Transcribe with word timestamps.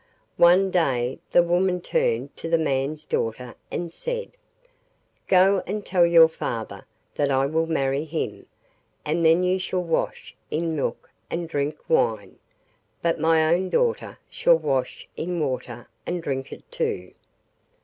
One 0.37 0.71
day 0.71 1.19
the 1.31 1.43
woman 1.43 1.79
turned 1.79 2.35
to 2.37 2.49
the 2.49 2.57
man's 2.57 3.05
daughter 3.05 3.53
and 3.69 3.93
said: 3.93 4.31
'Go 5.27 5.61
and 5.67 5.85
tell 5.85 6.07
your 6.07 6.27
father 6.27 6.87
that 7.13 7.29
I 7.29 7.45
will 7.45 7.67
marry 7.67 8.05
him, 8.05 8.47
and 9.05 9.23
then 9.23 9.43
you 9.43 9.59
shall 9.59 9.83
wash 9.83 10.35
in 10.49 10.75
milk 10.75 11.11
and 11.29 11.47
drink 11.47 11.77
wine, 11.87 12.39
but 13.03 13.19
my 13.19 13.53
own 13.53 13.69
daughter 13.69 14.17
shall 14.27 14.57
wash 14.57 15.07
in 15.15 15.39
water 15.39 15.87
and 16.07 16.23
drink 16.23 16.51
it 16.51 16.63
too. 16.71 17.13